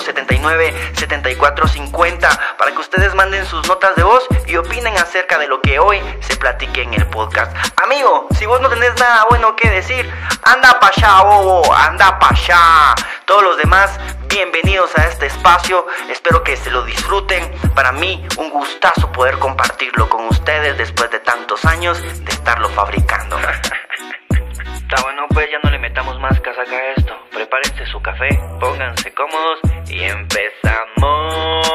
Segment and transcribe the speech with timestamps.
[0.00, 5.46] 79 74 50 para que ustedes manden sus notas de voz y opinen acerca de
[5.46, 7.56] lo que hoy se platique en el podcast.
[7.82, 10.10] Amigo, si vos no tenés nada bueno que decir,
[10.42, 12.94] anda pa' allá, bobo, anda pa' allá.
[13.24, 15.86] Todos los demás, bienvenidos a este espacio.
[16.10, 17.50] Espero que se lo disfruten.
[17.74, 23.38] Para mí, un gustazo poder compartirlo con ustedes después de tantos años de estarlo fabricando.
[24.76, 27.25] Está bueno, pues ya no le metamos más casaca a esto.
[27.36, 31.66] Prepárense su café, pónganse cómodos y empezamos.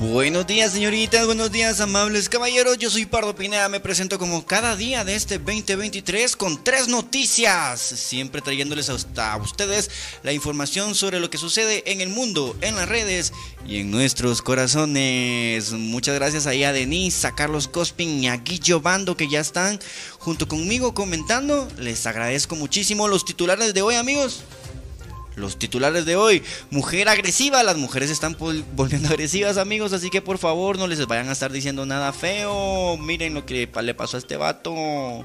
[0.00, 4.74] Buenos días señoritas, buenos días amables caballeros, yo soy Pardo Pineda, me presento como cada
[4.74, 9.90] día de este 2023 con tres noticias, siempre trayéndoles a ustedes
[10.22, 13.34] la información sobre lo que sucede en el mundo, en las redes
[13.68, 15.72] y en nuestros corazones.
[15.72, 19.80] Muchas gracias ahí a Denise, a Carlos Cospin y a Guillo Bando que ya están
[20.18, 24.44] junto conmigo comentando, les agradezco muchísimo los titulares de hoy amigos.
[25.36, 28.36] Los titulares de hoy, mujer agresiva, las mujeres están
[28.74, 32.96] volviendo agresivas amigos, así que por favor no les vayan a estar diciendo nada feo,
[32.96, 35.24] miren lo que le pasó a este vato.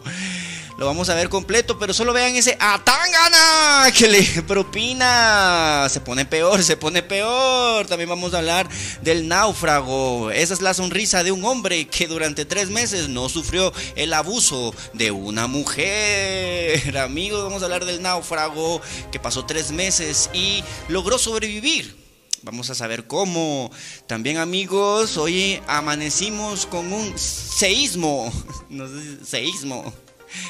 [0.78, 5.88] Lo vamos a ver completo, pero solo vean ese Atangana que le propina.
[5.90, 7.88] Se pone peor, se pone peor.
[7.88, 8.68] También vamos a hablar
[9.02, 10.32] del náufrago.
[10.32, 14.76] Esa es la sonrisa de un hombre que durante tres meses no sufrió el abuso
[14.92, 16.98] de una mujer.
[16.98, 18.82] Amigos, vamos a hablar del náufrago
[19.14, 19.95] que pasó tres meses
[20.34, 21.96] y logró sobrevivir.
[22.42, 23.72] Vamos a saber cómo.
[24.08, 28.32] También amigos, hoy amanecimos con un seísmo.
[28.70, 29.94] No sé, seísmo.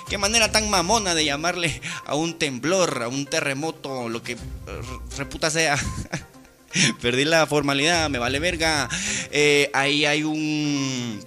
[0.09, 4.37] Qué manera tan mamona de llamarle a un temblor, a un terremoto, lo que
[5.17, 5.77] reputa sea.
[7.01, 8.89] Perdí la formalidad, me vale verga.
[9.31, 11.23] Eh, ahí hay un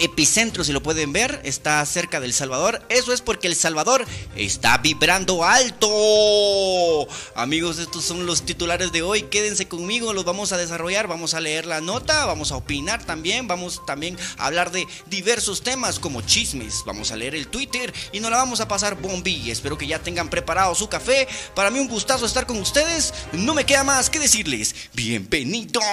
[0.00, 2.84] epicentro, si lo pueden ver, está cerca del Salvador.
[2.88, 4.06] Eso es porque El Salvador
[4.36, 7.06] está vibrando alto.
[7.34, 9.22] Amigos, estos son los titulares de hoy.
[9.24, 11.06] Quédense conmigo, los vamos a desarrollar.
[11.06, 13.46] Vamos a leer la nota, vamos a opinar también.
[13.46, 16.82] Vamos también a hablar de diversos temas como chismes.
[16.86, 19.50] Vamos a leer el Twitter y nos la vamos a pasar bombi.
[19.50, 21.28] Espero que ya tengan preparado su café.
[21.54, 23.12] Para mí, un gustazo estar con ustedes.
[23.32, 25.84] No me queda más que decirles: bienvenidos.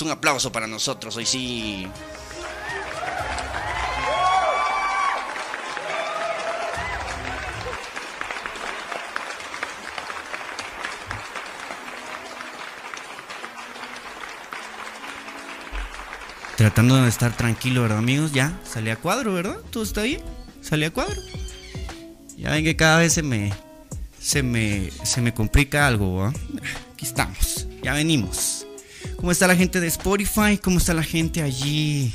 [0.00, 1.86] Un aplauso para nosotros hoy sí.
[16.56, 18.32] Tratando de estar tranquilo, ¿verdad, amigos?
[18.32, 19.58] Ya, salí a cuadro, ¿verdad?
[19.70, 20.22] ¿Todo está bien?
[20.62, 21.20] Salí a cuadro.
[22.36, 23.52] Ya ven que cada vez se me.
[24.18, 24.90] Se me.
[25.04, 26.24] Se me complica algo.
[26.94, 27.68] Aquí estamos.
[27.82, 28.66] Ya venimos.
[29.16, 30.58] ¿Cómo está la gente de Spotify?
[30.62, 32.14] ¿Cómo está la gente allí?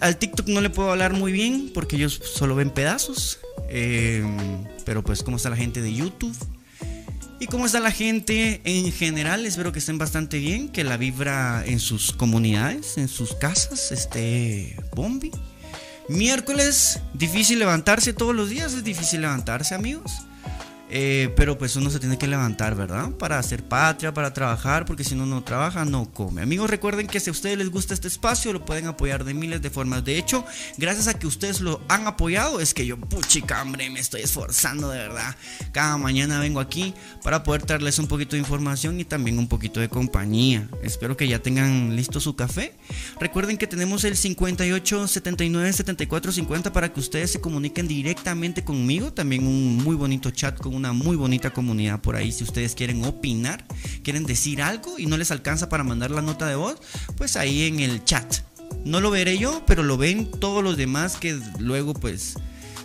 [0.00, 3.38] Al TikTok no le puedo hablar muy bien porque ellos solo ven pedazos.
[3.68, 4.24] Eh,
[4.84, 6.36] pero pues, ¿cómo está la gente de YouTube?
[7.40, 9.44] ¿Y cómo está la gente en general?
[9.44, 14.76] Espero que estén bastante bien, que la vibra en sus comunidades, en sus casas, esté
[14.94, 15.30] bombi.
[16.08, 20.12] Miércoles, difícil levantarse todos los días, es difícil levantarse amigos.
[20.96, 23.10] Eh, pero pues uno se tiene que levantar, ¿verdad?
[23.10, 26.40] Para hacer patria, para trabajar, porque si uno no trabaja, no come.
[26.40, 29.60] Amigos, recuerden que si a ustedes les gusta este espacio, lo pueden apoyar de miles
[29.60, 30.04] de formas.
[30.04, 30.44] De hecho,
[30.76, 34.88] gracias a que ustedes lo han apoyado, es que yo, puchica, hombre, me estoy esforzando
[34.88, 35.34] de verdad.
[35.72, 36.94] Cada mañana vengo aquí
[37.24, 40.68] para poder traerles un poquito de información y también un poquito de compañía.
[40.84, 42.72] Espero que ya tengan listo su café.
[43.18, 49.12] Recuerden que tenemos el 58 79 74 50 para que ustedes se comuniquen directamente conmigo.
[49.12, 52.32] También un muy bonito chat con una muy bonita comunidad por ahí.
[52.32, 53.64] Si ustedes quieren opinar,
[54.02, 56.76] quieren decir algo y no les alcanza para mandar la nota de voz,
[57.16, 58.36] pues ahí en el chat.
[58.84, 62.34] No lo veré yo, pero lo ven todos los demás que luego pues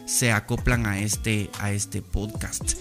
[0.05, 2.73] se acoplan a este, a este podcast.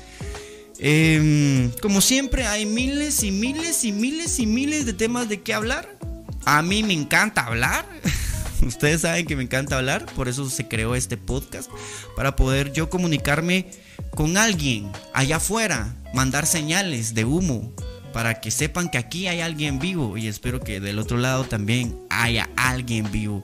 [0.78, 5.52] Em, como siempre hay miles y miles y miles y miles de temas de qué
[5.52, 5.98] hablar.
[6.44, 7.88] A mí me encanta hablar.
[8.66, 11.70] Ustedes saben que me encanta hablar, por eso se creó este podcast,
[12.16, 13.66] para poder yo comunicarme
[14.14, 17.72] con alguien allá afuera, mandar señales de humo,
[18.12, 21.98] para que sepan que aquí hay alguien vivo y espero que del otro lado también
[22.10, 23.42] haya alguien vivo.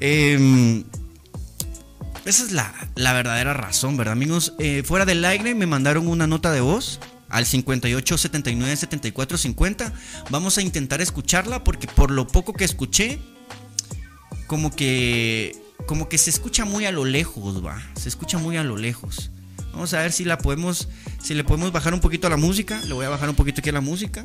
[0.00, 0.84] Em,
[2.24, 4.54] esa es la, verdadera razón, ¿verdad, amigos?
[4.58, 9.92] Eh, fuera del aire me mandaron una nota de voz al 58 79 74 50.
[10.30, 13.18] Vamos a intentar escucharla porque por lo poco que escuché,
[14.46, 15.56] como que
[15.86, 17.82] como que se escucha muy a lo lejos, va.
[17.94, 19.30] Se escucha muy a lo lejos.
[19.74, 20.88] Vamos a ver si la podemos
[21.20, 22.80] si le podemos bajar un poquito a la música.
[22.86, 24.24] Le voy a bajar un poquito aquí a la música.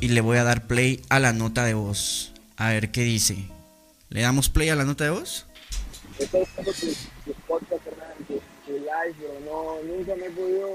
[0.00, 2.32] Y le voy a dar play a la nota de voz.
[2.56, 3.36] A ver qué dice.
[4.08, 5.46] ¿Le damos play a la nota de voz?
[9.18, 10.68] pero no, nunca me he podido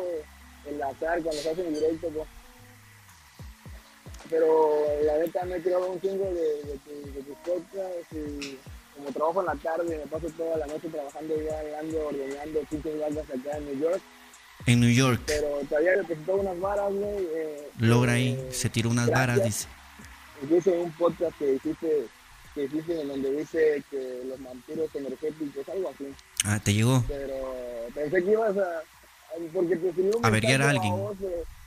[0.65, 2.27] enlazar cuando se hace en directo, pues.
[4.29, 8.57] Pero la neta me he creado un chingo de, de, de, de tus podcasts y
[8.97, 12.99] como trabajo en la tarde, me paso toda la noche trabajando ya, ando ordenando kitchen
[12.99, 14.01] vacas acá en New York.
[14.65, 15.21] En New York.
[15.25, 17.27] Pero todavía le presentó unas varas, güey.
[17.31, 19.67] Eh, Logra ahí, eh, se tiró unas varas, dice.
[20.41, 22.07] Incluso un podcast que hiciste,
[22.53, 26.13] que hiciste en donde dice que los vampiros energéticos, algo así.
[26.43, 27.03] Ah, ¿te llegó?
[27.07, 27.35] Pero
[27.93, 28.81] pensé que ibas a...
[29.53, 30.95] Porque te escribió un a alguien.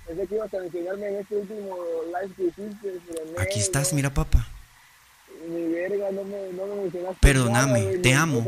[0.07, 3.01] pensé que ibas a enseñarme en este último live que hiciste.
[3.09, 4.50] Pero Aquí estás, mira, papá
[5.49, 7.19] mi verga, no me, no me mencionaste.
[7.21, 8.45] Perdóname, te amo.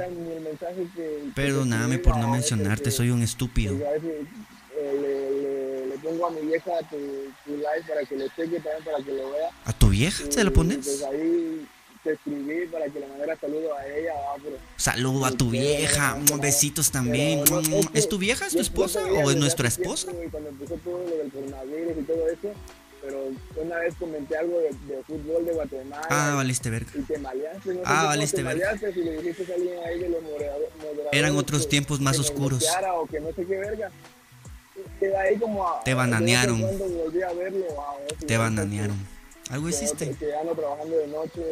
[1.34, 3.74] Perdóname por no mencionarte, soy un estúpido.
[3.74, 6.96] Eh, le, le, pongo a mi vieja tu,
[7.44, 9.50] tu, live para que lo cheque también, para que lo vea.
[9.64, 10.78] ¿A tu vieja se lo pones?
[10.78, 11.66] Pues ahí
[12.02, 14.12] te escribí para que le mandara saludo a ella.
[14.76, 17.44] Saludo a tu vieja, besitos también.
[17.94, 20.10] es, tu vieja, es tu esposa o es nuestra esposa?
[20.30, 22.54] Cuando empezó todo lo del coronavirus y todo eso
[23.02, 26.06] pero una vez comenté algo de, de fútbol de Guatemala.
[26.08, 26.90] Ah, valiste verga.
[26.94, 28.74] Y te maleaste, no Ah, valiste verga.
[28.80, 30.68] Y le dijiste a alguien ahí de los moderadores.
[31.10, 32.64] Eran otros tiempos más oscuros.
[32.94, 33.90] O que no sé qué verga.
[35.00, 36.60] Te, ahí como a, te bananearon.
[36.60, 38.96] Volví a verlo, a te bananearon.
[39.50, 40.14] Algo hiciste.
[40.18, 41.42] Que ando trabajando de noche,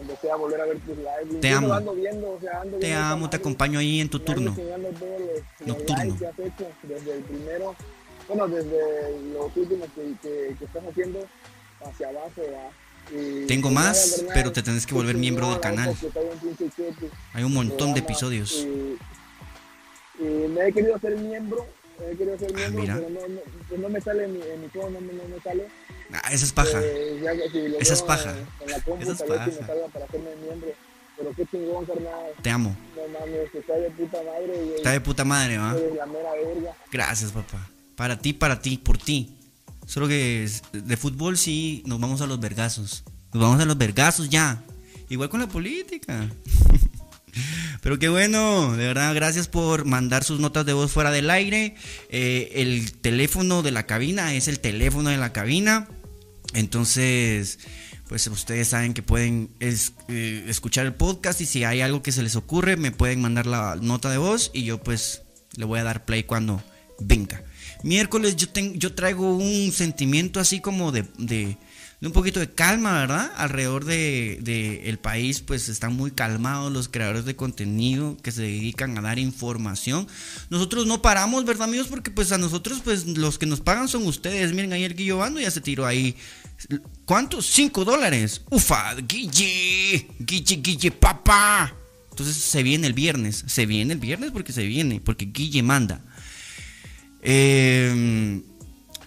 [0.00, 1.40] empecé a volver a ver tus lives.
[1.40, 1.72] Te amo.
[1.74, 4.56] Ando viendo, o sea, ando te amo, te acompaño ahí en tu turno.
[5.64, 6.16] Nocturno.
[6.82, 7.76] Desde el primero
[8.28, 11.26] bueno, desde los últimos que, que, que estás haciendo
[11.84, 12.42] hacia abajo,
[13.14, 15.94] Y Tengo más, pero te tenés que volver miembro del canal.
[17.34, 18.52] Hay un montón de episodios.
[18.52, 18.98] Y,
[20.18, 21.66] y, me he querido hacer miembro,
[22.00, 24.60] he querido ser ah, miembro, pero no, no, pues no, me sale en mi, en
[24.60, 25.68] mi no, no, me sale.
[26.12, 26.80] Ah, esa es paja.
[26.82, 28.34] Eh, ya, si esa es paja.
[28.60, 29.46] En, la compu, esa es paja.
[29.46, 30.70] Me salga para hacerme miembro.
[31.16, 32.32] Pero qué chingón, carnal.
[32.42, 32.76] Te amo.
[32.94, 34.64] No mames, está de puta madre.
[34.66, 35.72] Y, está de puta madre, ¿va?
[35.96, 36.74] La mera verga.
[36.92, 37.70] Gracias, papá.
[37.96, 39.36] Para ti, para ti, por ti.
[39.86, 43.04] Solo que de fútbol sí nos vamos a los vergazos.
[43.32, 44.62] Nos vamos a los vergazos ya.
[45.08, 46.28] Igual con la política.
[47.82, 51.76] Pero qué bueno, de verdad, gracias por mandar sus notas de voz fuera del aire.
[52.08, 55.86] Eh, el teléfono de la cabina es el teléfono de la cabina.
[56.54, 57.58] Entonces,
[58.08, 62.22] pues ustedes saben que pueden eh, escuchar el podcast y si hay algo que se
[62.22, 65.22] les ocurre, me pueden mandar la nota de voz y yo pues
[65.56, 66.62] le voy a dar play cuando
[66.98, 67.42] venga.
[67.82, 71.56] Miércoles yo, yo traigo un sentimiento así como de, de,
[72.02, 73.32] un poquito de calma, ¿verdad?
[73.36, 78.96] Alrededor de, el país, pues están muy calmados los creadores de contenido que se dedican
[78.98, 80.06] a dar información.
[80.50, 81.88] Nosotros no paramos, ¿verdad, amigos?
[81.88, 84.52] Porque pues a nosotros, pues los que nos pagan son ustedes.
[84.52, 86.14] Miren, ahí el Guillo ya se tiró ahí.
[87.04, 87.46] ¿Cuántos?
[87.46, 88.42] Cinco dólares.
[88.50, 91.74] Ufa, Guille, Guille, Guille, papá.
[92.10, 93.44] Entonces se viene el viernes.
[93.46, 96.02] Se viene el viernes porque se viene, porque Guille manda.
[97.28, 98.40] Eh,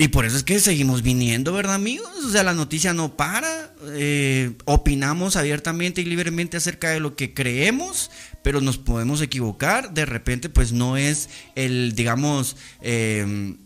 [0.01, 2.07] Y por eso es que seguimos viniendo, ¿verdad, amigos?
[2.25, 3.73] O sea, la noticia no para.
[3.95, 8.09] Eh, opinamos abiertamente y libremente acerca de lo que creemos,
[8.41, 9.93] pero nos podemos equivocar.
[9.93, 13.57] De repente, pues no es el, digamos, em,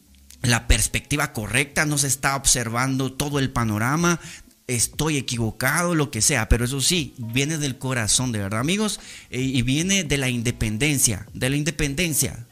[0.42, 4.20] la perspectiva correcta, no se está observando todo el panorama.
[4.66, 9.40] Estoy equivocado, lo que sea, pero eso sí, viene del corazón, de verdad, amigos, eh,
[9.40, 12.48] y viene de la independencia, de la independencia,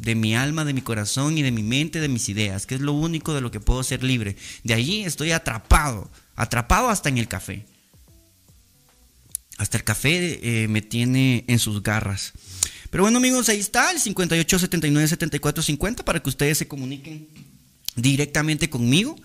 [0.00, 2.80] de mi alma, de mi corazón y de mi mente, de mis ideas, que es
[2.80, 4.36] lo único de lo que puedo ser libre.
[4.62, 7.64] De allí estoy atrapado, atrapado hasta en el café.
[9.58, 12.32] Hasta el café eh, me tiene en sus garras.
[12.90, 17.28] Pero bueno amigos, ahí está el 58 79 74 50 para que ustedes se comuniquen
[17.96, 19.16] directamente conmigo.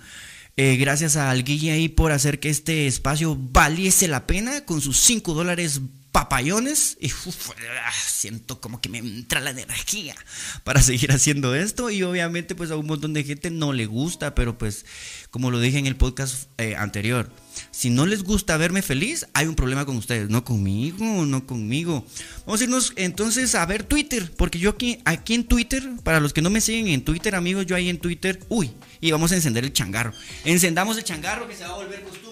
[0.57, 4.99] Eh, gracias a Alguilla ahí por hacer que este espacio valiese la pena con sus
[4.99, 10.15] 5 dólares papayones y ah, siento como que me entra la energía
[10.63, 14.35] para seguir haciendo esto y obviamente pues a un montón de gente no le gusta,
[14.35, 14.85] pero pues
[15.29, 17.31] como lo dije en el podcast eh, anterior,
[17.71, 22.05] si no les gusta verme feliz, hay un problema con ustedes, no conmigo, no conmigo.
[22.45, 26.33] Vamos a irnos entonces a ver Twitter, porque yo aquí, aquí en Twitter, para los
[26.33, 29.35] que no me siguen en Twitter, amigos, yo ahí en Twitter, uy, y vamos a
[29.35, 30.13] encender el changarro.
[30.43, 32.30] Encendamos el changarro que se va a volver costumbre.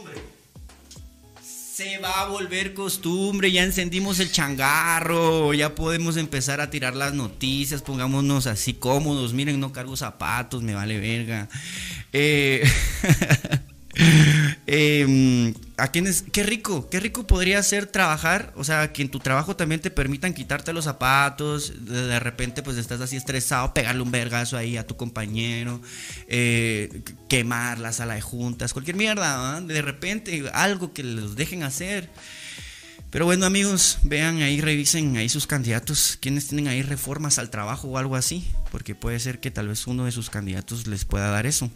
[1.80, 7.14] Se va a volver costumbre, ya encendimos el changarro, ya podemos empezar a tirar las
[7.14, 11.48] noticias, pongámonos así cómodos, miren, no cargo zapatos, me vale verga.
[12.12, 12.70] Eh,
[14.72, 16.24] eh, ¿A quiénes?
[16.32, 19.90] Qué rico, qué rico podría ser trabajar, o sea, que en tu trabajo también te
[19.90, 24.86] permitan quitarte los zapatos, de, repente pues estás así estresado, pegarle un vergazo ahí a
[24.86, 25.82] tu compañero,
[26.28, 32.10] eh, quemar la sala de juntas, cualquier mierda, de repente algo que los dejen hacer.
[33.10, 37.88] Pero bueno amigos, vean ahí, revisen ahí sus candidatos, quienes tienen ahí reformas al trabajo
[37.88, 41.30] o algo así, porque puede ser que tal vez uno de sus candidatos les pueda
[41.32, 41.72] dar eso.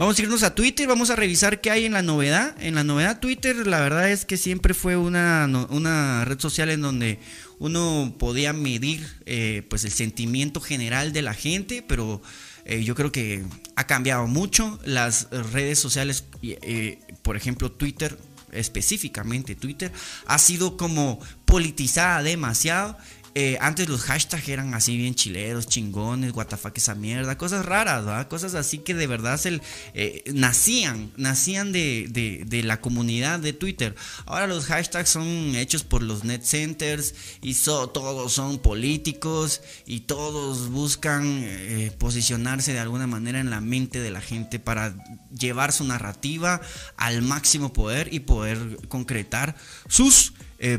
[0.00, 2.56] Vamos a irnos a Twitter, vamos a revisar qué hay en la novedad.
[2.58, 6.80] En la novedad Twitter, la verdad es que siempre fue una, una red social en
[6.80, 7.18] donde
[7.58, 12.22] uno podía medir eh, pues el sentimiento general de la gente, pero
[12.64, 13.44] eh, yo creo que
[13.76, 14.78] ha cambiado mucho.
[14.86, 18.16] Las redes sociales, eh, por ejemplo Twitter,
[18.52, 19.92] específicamente Twitter,
[20.24, 22.96] ha sido como politizada demasiado
[23.34, 28.26] eh, antes los hashtags eran así bien chileros, chingones, WTF esa mierda, cosas raras.
[28.26, 29.60] Cosas así que de verdad se,
[29.94, 33.94] eh, nacían, nacían de, la comunidad de Twitter.
[34.26, 40.68] Ahora los hashtags son hechos por los net centers y todos son políticos y todos
[40.70, 44.94] buscan eh, posicionarse de alguna manera en la mente de la gente para
[45.30, 46.60] llevar su narrativa
[46.96, 49.56] al máximo poder y poder concretar
[49.88, 50.32] sus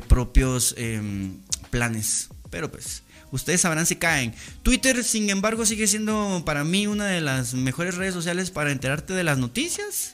[0.08, 1.40] propios em,
[1.72, 2.30] planes.
[2.52, 4.36] Pero pues, ustedes sabrán si caen.
[4.62, 9.14] Twitter, sin embargo, sigue siendo para mí una de las mejores redes sociales para enterarte
[9.14, 10.14] de las noticias.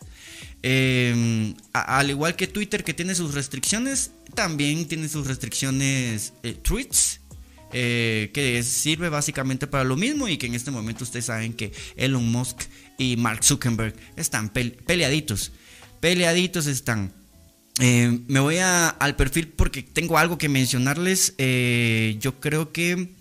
[0.64, 7.22] Em, al igual que Twitter, que tiene sus restricciones, también tiene sus restricciones eh, tweets.
[7.74, 11.74] Eh, que sirve básicamente para lo mismo y que en este momento ustedes saben que
[11.98, 12.62] Elon Musk
[12.98, 15.52] y Mark Zuckerberg están peleaditos.
[16.00, 17.14] Peleaditos están.
[17.80, 21.34] Eh, me voy al perfil porque tengo algo que mencionarles.
[21.38, 23.16] Eh, yo creo que...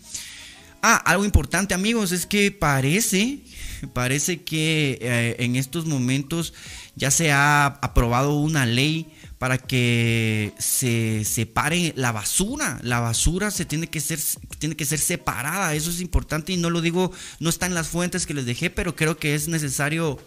[0.82, 3.40] Ah, algo importante amigos, es que parece,
[3.92, 6.54] parece que eh, en estos momentos
[6.94, 9.08] ya se ha aprobado una ley
[9.38, 12.78] para que se separe la basura.
[12.82, 14.20] La basura se tiene que ser,
[14.58, 15.74] tiene que ser separada.
[15.74, 17.10] Eso es importante y no lo digo,
[17.40, 20.20] no está en las fuentes que les dejé, pero creo que es necesario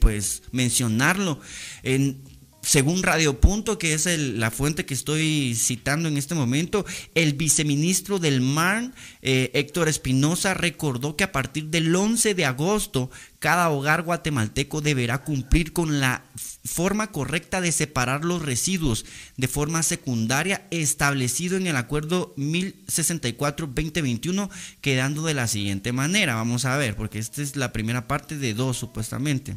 [0.00, 1.40] pues mencionarlo.
[1.84, 2.20] En,
[2.62, 8.18] según Radio Punto, que es la fuente que estoy citando en este momento, el viceministro
[8.18, 14.02] del MAR, eh, Héctor Espinosa, recordó que a partir del 11 de agosto, cada hogar
[14.02, 16.24] guatemalteco deberá cumplir con la
[16.64, 19.06] forma correcta de separar los residuos
[19.38, 24.50] de forma secundaria establecido en el acuerdo 1064-2021,
[24.82, 26.34] quedando de la siguiente manera.
[26.34, 29.56] Vamos a ver, porque esta es la primera parte de dos, supuestamente.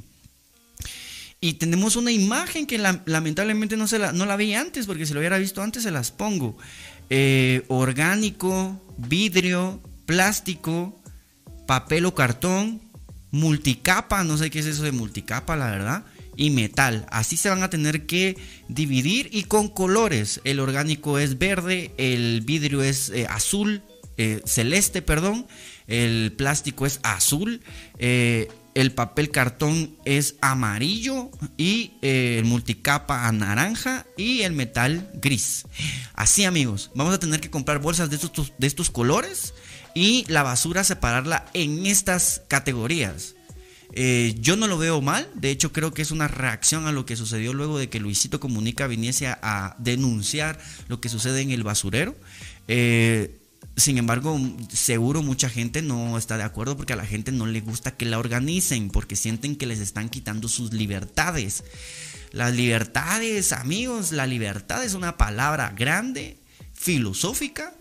[1.44, 5.14] Y tenemos una imagen que lamentablemente no, se la, no la vi antes, porque si
[5.14, 6.58] lo hubiera visto antes se las pongo.
[7.10, 10.98] Eh, orgánico, vidrio, plástico,
[11.68, 12.80] papel o cartón,
[13.32, 16.06] multicapa, no sé qué es eso de multicapa, la verdad,
[16.38, 17.06] y metal.
[17.12, 18.38] Así se van a tener que
[18.70, 20.40] dividir y con colores.
[20.46, 23.84] El orgánico es verde, el vidrio es eh, azul,
[24.16, 25.46] eh, celeste, perdón,
[25.88, 27.60] el plástico es azul,
[28.76, 35.66] el papel cartón es amarillo y eh, el multicapa a naranja y el metal gris.
[36.14, 39.54] Así amigos, vamos a tener que comprar bolsas de estos, de estos colores
[39.94, 43.36] y la basura separarla en estas categorías.
[43.96, 47.06] Eh, yo no lo veo mal, de hecho creo que es una reacción a lo
[47.06, 51.64] que sucedió luego de que Luisito Comunica viniese a, denunciar lo que sucede en el
[51.64, 52.16] basurero.
[52.68, 53.43] Eh,
[53.76, 54.40] sin embargo,
[54.72, 58.06] seguro mucha gente no está de acuerdo porque a la gente no le gusta que
[58.06, 61.64] la organicen, porque sienten que les están quitando sus libertades.
[62.32, 66.38] Las libertades, amigos, la libertad es una palabra grande,
[66.74, 67.74] filosófica,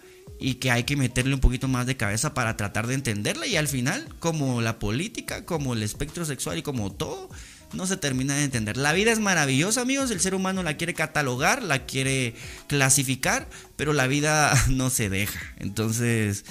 [0.43, 3.57] y que hay que meterle un poquito más de cabeza para tratar de entenderla y
[3.57, 7.31] al final, como la política, como el espectro sexual y como todo,
[7.73, 8.76] no se termina de entender.
[8.76, 12.35] La vida es maravillosa, amigos, el ser humano la quiere catalogar, la quiere
[12.67, 15.41] clasificar, pero la vida no se deja.
[15.59, 16.45] Entonces,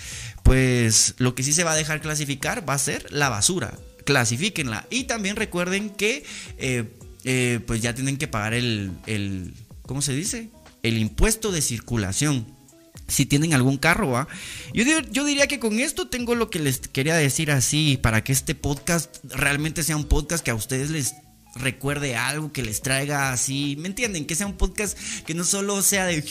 [0.43, 3.77] pues lo que sí se va a dejar clasificar va a ser la basura.
[4.05, 4.87] Clasifíquenla.
[4.89, 6.25] Y también recuerden que
[6.57, 6.85] eh,
[7.23, 10.49] eh, pues ya tienen que pagar el, el, ¿cómo se dice?
[10.81, 12.47] El impuesto de circulación
[13.11, 14.27] si tienen algún carro, ¿va?
[14.73, 18.31] Yo, yo diría que con esto tengo lo que les quería decir así, para que
[18.31, 21.13] este podcast realmente sea un podcast que a ustedes les
[21.55, 24.25] recuerde algo, que les traiga así, ¿me entienden?
[24.25, 26.23] Que sea un podcast que no solo sea de...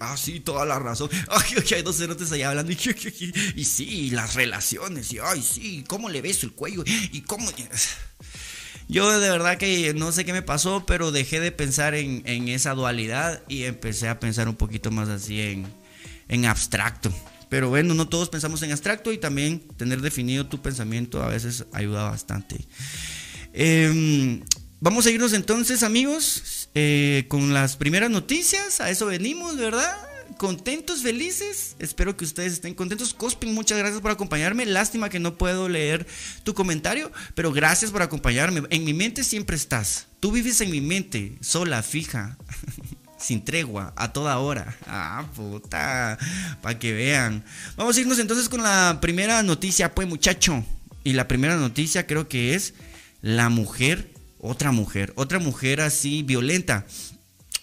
[0.00, 1.10] Ah, sí, toda la razón.
[1.28, 2.72] Ay, hay dos cerotes allá hablando.
[3.56, 5.12] Y sí, las relaciones.
[5.12, 6.84] Y ay, sí, cómo le beso el cuello.
[7.12, 7.50] Y cómo...
[8.88, 12.74] Yo de verdad que no sé qué me pasó, pero dejé de pensar en, esa
[12.74, 15.66] dualidad y empecé a pensar un poquito más así en,
[16.28, 17.12] en abstracto.
[17.48, 21.64] Pero bueno, no todos pensamos en abstracto y también tener definido tu pensamiento a veces
[21.72, 22.56] ayuda bastante.
[23.52, 24.42] Em,
[24.80, 28.80] vamos a irnos entonces, amigos, eh, con las primeras noticias.
[28.80, 29.96] A eso venimos, ¿verdad?
[30.36, 31.76] Contentos, felices.
[31.78, 33.14] Espero que ustedes estén contentos.
[33.14, 34.66] Cospin, muchas gracias por acompañarme.
[34.66, 36.06] Lástima que no puedo leer
[36.44, 38.62] tu comentario, pero gracias por acompañarme.
[38.70, 40.06] En mi mente siempre estás.
[40.20, 42.38] Tú vives en mi mente, sola, fija,
[43.18, 44.76] sin tregua, a toda hora.
[44.86, 46.18] Ah, puta,
[46.62, 47.44] para que vean.
[47.76, 50.64] Vamos a irnos entonces con la primera noticia, pues, muchacho.
[51.04, 52.74] Y la primera noticia creo que es
[53.22, 56.86] la mujer, otra mujer, otra mujer así violenta.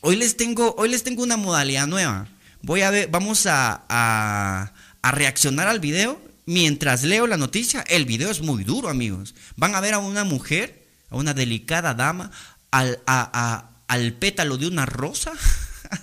[0.01, 2.27] Hoy les tengo, hoy les tengo una modalidad nueva.
[2.63, 7.82] Voy a ver, vamos a, a, reaccionar al video mientras leo la noticia.
[7.82, 9.36] El video es muy duro, amigos.
[9.58, 12.32] Van a ver a una mujer, a una delicada dama,
[12.72, 15.34] al, al pétalo de una rosa.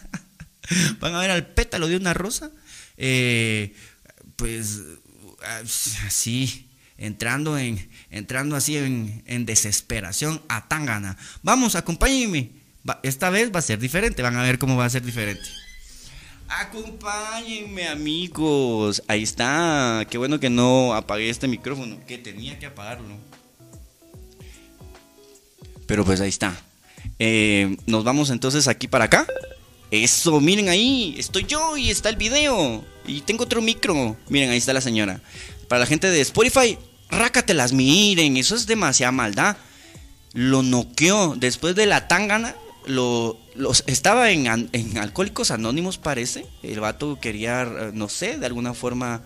[1.00, 2.50] Van a ver al pétalo de una rosa.
[2.99, 3.75] Eh,
[4.37, 4.83] pues
[6.07, 11.17] así, entrando en, entrando así en, en desesperación a Tangana.
[11.43, 12.50] Vamos, acompáñenme.
[13.02, 14.21] Esta vez va a ser diferente.
[14.21, 15.49] Van a ver cómo va a ser diferente.
[16.50, 19.04] Acompáñenme amigos.
[19.07, 20.05] Ahí está.
[20.11, 21.96] Qué bueno que no apagué este micrófono.
[22.09, 23.16] Que tenía que apagarlo.
[25.87, 26.61] Pero pues ahí está.
[27.20, 29.29] Eh, nos vamos entonces aquí para acá.
[29.92, 31.14] Eso, miren ahí.
[31.18, 32.85] Estoy yo y está el video.
[33.07, 34.16] Y tengo otro micro.
[34.29, 35.20] Miren, ahí está la señora.
[35.68, 36.77] Para la gente de Spotify,
[37.11, 38.37] rácatelas, miren.
[38.37, 39.57] Eso es demasiada maldad.
[40.33, 44.49] Lo noqueó después de la tangana lo, los, estaba en,
[44.99, 46.47] Alcohólicos Anónimos, parece.
[46.62, 49.23] El vato quería, eh, no sé, de alguna forma,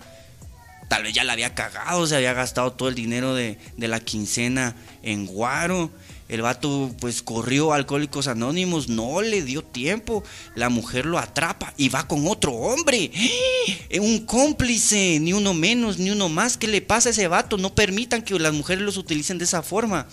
[0.89, 4.75] tal vez ya la había cagado, se había gastado todo el dinero de, la quincena
[5.03, 5.91] en Guaro.
[6.27, 10.25] El vato pues corrió Alcohólicos Anónimos, no le dio tiempo.
[10.55, 13.11] La mujer lo atrapa y va con otro hombre.
[13.15, 14.01] ¡Eh!
[14.01, 16.57] Un cómplice, ni uno menos, ni uno más.
[16.57, 17.59] ¿Qué le pasa a ese vato?
[17.59, 20.07] No permitan que las mujeres los utilicen de esa forma.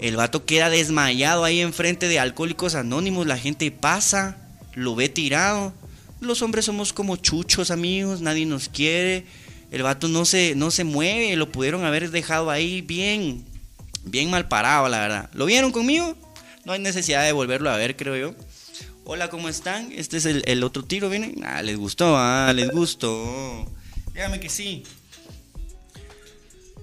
[0.00, 3.26] El vato queda desmayado ahí enfrente de Alcohólicos Anónimos.
[3.26, 4.38] La gente pasa,
[4.74, 5.74] lo ve tirado.
[6.20, 8.22] Los hombres somos como chuchos, amigos.
[8.22, 9.26] Nadie nos quiere.
[9.70, 11.36] El vato no se, no se mueve.
[11.36, 13.44] Lo pudieron haber dejado ahí bien,
[14.04, 15.30] bien mal parado, la verdad.
[15.34, 16.16] ¿Lo vieron conmigo?
[16.64, 18.34] No hay necesidad de volverlo a ver, creo yo.
[19.04, 19.92] Hola, ¿cómo están?
[19.92, 21.42] Este es el, otro tiro, ¿vienen?
[21.44, 23.70] Ah, les gustó, ah, les gustó.
[24.14, 24.84] Dígame que sí.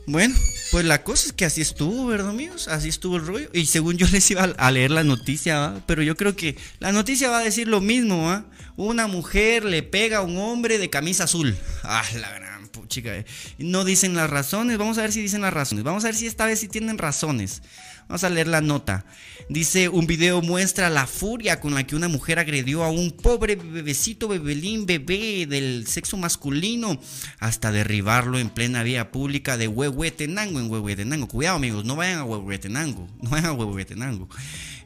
[0.09, 0.35] Bueno,
[0.71, 2.69] pues la cosa es que así estuvo, ¿verdad, amigos?
[2.69, 3.49] Así estuvo el rollo.
[3.51, 5.81] Y según yo les iba a leer la noticia, ¿va?
[5.85, 8.45] pero yo creo que la noticia va a decir lo mismo, ¿va?
[8.77, 11.57] Una mujer le pega a un hombre de camisa azul.
[11.83, 13.17] Ah, la gran puchica.
[13.17, 13.25] Eh.
[13.57, 14.77] No dicen las razones.
[14.77, 15.83] Vamos a ver si dicen las razones.
[15.83, 17.61] Vamos a ver si esta vez sí tienen razones.
[18.07, 19.05] Vamos a leer la nota.
[19.49, 23.55] Dice, un video muestra la furia con la que una mujer agredió a un pobre
[23.55, 26.99] bebecito, bebelín, bebé del sexo masculino,
[27.39, 31.27] hasta derribarlo en plena vía pública de Huehuetenango, en Huehuetenango.
[31.27, 34.29] Cuidado amigos, no vayan a Huehuetenango, no vayan a Huehuetenango.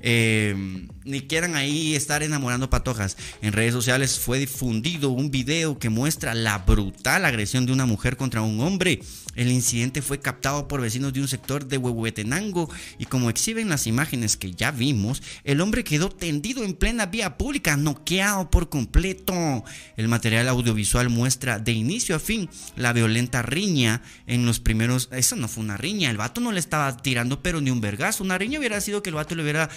[0.02, 0.56] Eh,
[1.04, 3.18] ni quieran ahí estar enamorando patojas.
[3.42, 8.18] En redes sociales fue difundido un video que muestra la brutal agresión de una mujer
[8.18, 9.02] contra un hombre.
[9.36, 13.88] El incidente fue captado por vecinos de un sector de Huehuetenango y como exhiben las
[13.88, 19.64] imágenes que ya vimos, el hombre quedó tendido en plena vía pública, noqueado por completo.
[19.96, 25.10] El material audiovisual muestra de inicio a fin la violenta riña en los primeros...
[25.12, 28.24] Eso no fue una riña, el vato no le estaba tirando pero ni un vergazo.
[28.24, 29.70] Una riña hubiera sido que el vato le hubiera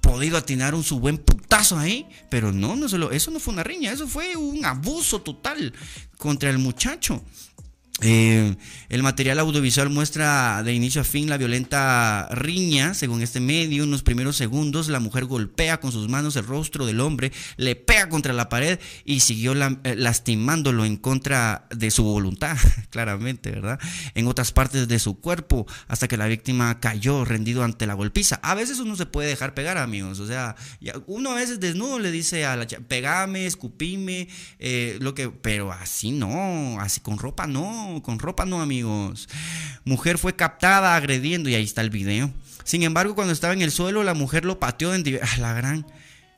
[0.00, 3.62] podido atinar un su buen putazo ahí, pero no, no solo, eso no fue una
[3.62, 5.72] riña, eso fue un abuso total
[6.16, 7.24] contra el muchacho.
[8.02, 8.56] Eh,
[8.88, 13.90] el material audiovisual muestra de inicio a fin la violenta riña, según este medio, en
[13.90, 18.08] los primeros segundos la mujer golpea con sus manos el rostro del hombre, le pega
[18.08, 22.56] contra la pared y siguió eh, lastimándolo en contra de su voluntad,
[22.90, 23.78] claramente, ¿verdad?
[24.14, 28.40] En otras partes de su cuerpo, hasta que la víctima cayó rendido ante la golpiza.
[28.42, 30.56] A veces uno se puede dejar pegar, amigos, o sea,
[31.06, 36.12] uno a veces desnudo le dice a la pegame, escupime, eh, lo que, pero así
[36.12, 39.28] no, así con ropa no con ropa no, amigos.
[39.84, 42.30] Mujer fue captada agrediendo y ahí está el video.
[42.64, 45.04] Sin embargo, cuando estaba en el suelo, la mujer lo pateó en...
[45.38, 45.86] la gran...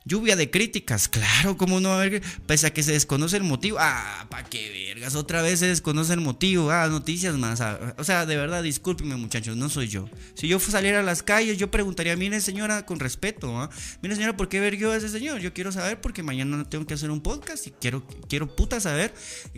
[0.05, 3.77] Lluvia de críticas, claro, como no haber, pese a que se desconoce el motivo.
[3.79, 6.71] Ah, pa' qué vergas, otra vez se desconoce el motivo.
[6.71, 7.61] Ah, noticias más.
[7.61, 10.09] Ah, o sea, de verdad, discúlpeme, muchachos, no soy yo.
[10.33, 13.69] Si yo saliera a las calles, yo preguntaría, mire, señora, con respeto, ¿ah?
[14.01, 15.39] Mire, señora, ¿por qué ver a ese señor?
[15.39, 19.13] Yo quiero saber porque mañana tengo que hacer un podcast y quiero, quiero puta saber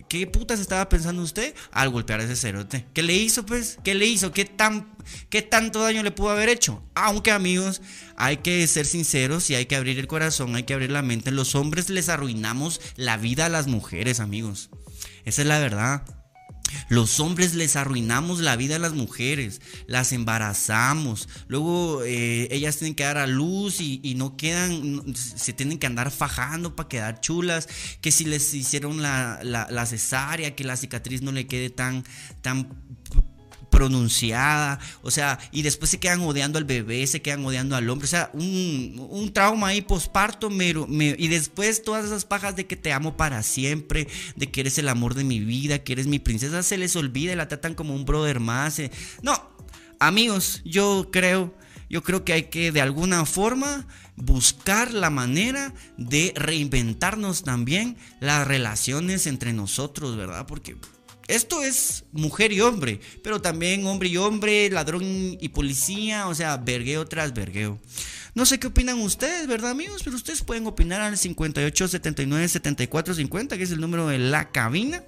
[0.10, 2.86] qué putas estaba pensando usted al golpear a ese cerote.
[2.93, 3.79] ¿Qué le hizo, pues?
[3.84, 4.31] ¿Qué le hizo?
[4.31, 4.95] ¿Qué tan
[5.29, 6.84] ¿Qué tanto daño le pudo haber hecho?
[6.95, 7.81] Aunque amigos,
[8.17, 11.32] hay que ser sinceros y hay que abrir el corazón, hay que abrir la mente.
[11.32, 14.69] Los hombres les arruinamos la vida a las mujeres, amigos.
[15.25, 16.06] Esa es la verdad.
[16.89, 22.95] Los hombres les arruinamos la vida a las mujeres, las embarazamos, luego eh, ellas tienen
[22.95, 27.67] que dar a luz y, no quedan, se tienen que andar fajando para quedar chulas,
[28.01, 32.04] que si les hicieron la, la, cesárea, que la cicatriz no le quede tan,
[32.41, 32.69] tan
[33.75, 38.05] pronunciada, o sea, y después se quedan odiando al bebé, se quedan odiando al hombre,
[38.05, 43.17] o sea, un, trauma ahí posparto, y después todas esas pajas de que te amo
[43.17, 44.07] para siempre,
[44.38, 47.35] de que eres el amor de mi vida, que eres mi princesa, se les olvida
[47.35, 48.79] la tratan como un brother más.
[48.79, 48.91] Eh.
[49.21, 49.33] No,
[49.99, 51.53] amigos, yo creo,
[51.89, 58.47] yo creo que hay que de alguna forma buscar la manera de reinventarnos también las
[58.47, 60.45] relaciones entre nosotros, ¿verdad?
[60.47, 60.77] Porque
[61.27, 66.57] esto es mujer y hombre, pero también hombre y hombre, ladrón y policía, o sea,
[66.57, 67.79] vergueo tras vergueo.
[68.35, 70.01] No sé qué opinan ustedes, ¿verdad, amigos?
[70.03, 74.51] Pero ustedes pueden opinar al 58 79 74 50, que es el número de la
[74.51, 75.03] cabina.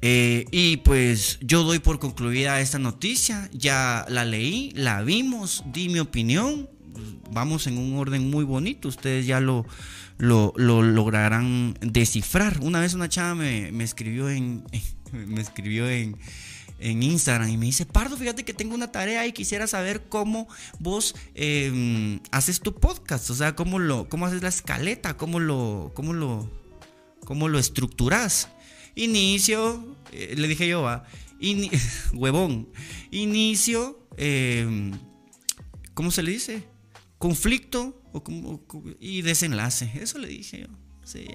[0.00, 3.48] Eh, y pues yo doy por concluida esta noticia.
[3.52, 6.68] Ya la leí, la vimos, di mi opinión.
[7.30, 8.88] Vamos en un orden muy bonito.
[8.88, 9.64] Ustedes ya lo,
[10.22, 12.60] lo, lograrán descifrar.
[12.60, 14.64] Una vez una chava me, escribió en.
[15.12, 16.16] Me escribió en,
[16.78, 20.48] en Instagram y me dice, Pardo, fíjate que tengo una tarea y quisiera saber cómo
[20.78, 25.90] vos em, haces tu podcast, o sea, cómo lo, cómo haces la escaleta, cómo lo,
[25.94, 26.50] cómo lo,
[27.24, 28.48] cómo lo estructuras.
[28.94, 31.04] Inicio, eh, le dije yo, va,
[32.14, 32.68] huevón,
[33.10, 34.92] inicio, em,
[35.94, 36.64] ¿cómo se le dice?
[37.18, 38.01] Conflicto,
[39.00, 39.90] y desenlace.
[40.00, 40.66] Eso le dije yo.
[41.04, 41.26] Sí,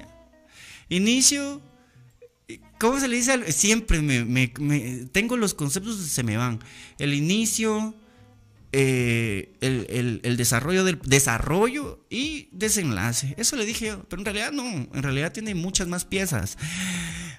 [0.89, 1.61] Inicio.
[2.79, 3.51] ¿Cómo se le dice?
[3.51, 4.47] Siempre me,
[5.11, 6.59] tengo los conceptos se me van.
[6.97, 7.93] El inicio,
[8.71, 13.35] eh, el, desarrollo del desarrollo y desenlace.
[13.37, 14.03] Eso le dije yo.
[14.07, 14.63] Pero en realidad no.
[14.63, 16.57] En realidad tiene muchas más piezas.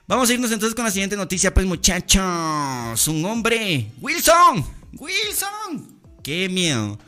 [0.07, 3.09] Vamos a irnos entonces con la siguiente noticia, pues muchachos.
[3.09, 3.91] Un hombre.
[4.01, 4.65] Wilson.
[4.93, 6.01] Wilson.
[6.23, 6.99] Qué miedo.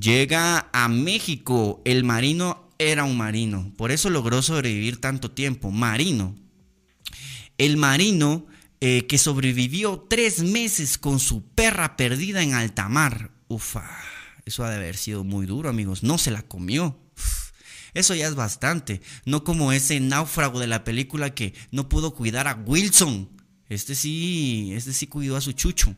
[0.00, 1.82] Llega a México.
[1.84, 3.72] El marino era un marino.
[3.76, 5.70] Por eso logró sobrevivir tanto tiempo.
[5.70, 6.36] Marino.
[7.56, 8.46] El marino
[8.80, 13.32] eh, que sobrevivió tres meses con su perra perdida en alta mar.
[13.48, 13.90] Ufa,
[14.44, 16.02] eso ha de haber sido muy duro, amigos.
[16.02, 16.96] No se la comió.
[17.94, 19.00] Eso ya es bastante.
[19.24, 23.28] No como ese náufrago de la película que no pudo cuidar a Wilson.
[23.68, 25.96] Este sí, este sí cuidó a su chucho.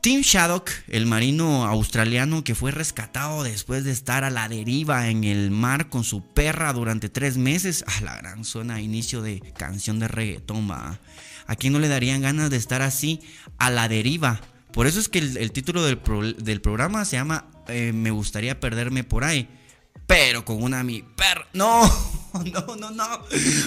[0.00, 5.24] Tim Shaddock, el marino australiano que fue rescatado después de estar a la deriva en
[5.24, 7.84] el mar con su perra durante tres meses.
[7.86, 12.50] A la gran zona, inicio de canción de reggaetón, ¿A quién no le darían ganas
[12.50, 13.20] de estar así
[13.58, 14.40] a la deriva?
[14.72, 19.24] Por eso es que el, título del, programa se llama eh, Me gustaría perderme por
[19.24, 19.48] ahí
[20.08, 21.46] pero con una mi perra.
[21.52, 21.82] No,
[22.52, 23.08] no, no, no.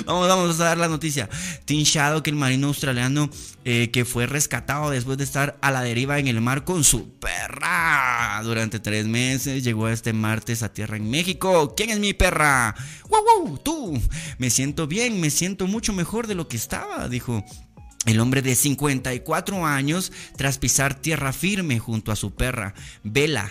[0.06, 1.30] Vamos, vamos a dar la noticia.
[1.66, 3.30] Tim Shadow, que el marino australiano
[3.64, 7.10] eh, que fue rescatado después de estar a la deriva en el mar con su
[7.20, 11.74] perra durante tres meses, llegó este martes a tierra en México.
[11.76, 12.76] ¿Quién es mi perra?
[13.10, 13.58] ¡Wow, wow!
[13.58, 14.02] Tú.
[14.38, 17.44] Me siento bien, me siento mucho mejor de lo que estaba, dijo
[18.06, 23.50] El hombre de 54 años tras pisar tierra firme junto a su perra, Vela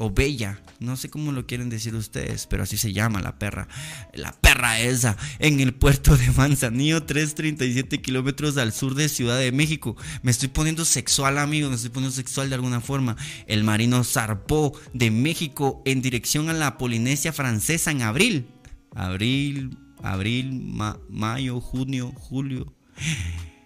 [0.00, 3.66] o Bella, no sé cómo lo quieren decir ustedes, pero así se llama la perra.
[4.14, 9.50] La perra esa, en el puerto de Manzanillo, 337 kilómetros al sur de Ciudad de
[9.50, 9.96] México.
[10.22, 13.16] Me estoy poniendo sexual, amigo, me estoy poniendo sexual de alguna forma.
[13.48, 18.46] El marino zarpó de México en dirección a la Polinesia francesa en abril.
[18.94, 20.62] Abril, abril,
[21.08, 22.72] mayo, junio, julio.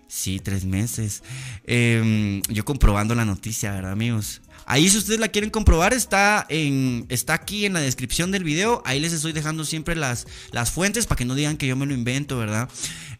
[0.08, 1.22] Sí, tres meses.
[1.64, 4.42] Em, yo comprobando la noticia, ¿verdad, amigos?
[4.66, 8.82] Ahí si ustedes la quieren comprobar está, en, está aquí en la descripción del video.
[8.84, 11.86] Ahí les estoy dejando siempre las, las fuentes para que no digan que yo me
[11.86, 12.68] lo invento, ¿verdad?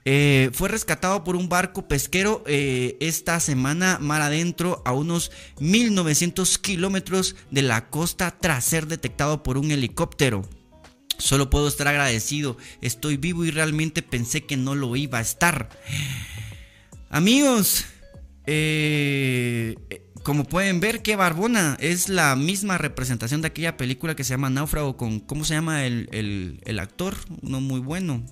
[0.05, 6.59] Eh, fue rescatado por un barco pesquero eh, esta semana mar adentro a unos 1900
[6.59, 10.43] kilómetros de la costa tras ser detectado por un helicóptero.
[11.19, 12.57] Solo puedo estar agradecido.
[12.81, 15.69] Estoy vivo y realmente pensé que no lo iba a estar.
[17.11, 17.85] Amigos,
[18.47, 19.77] eh,
[20.23, 21.77] como pueden ver, qué barbona.
[21.81, 25.85] Es la misma representación de aquella película que se llama Náufrago con, ¿cómo se llama
[25.85, 27.17] el, actor?
[27.43, 28.25] Uno muy bueno.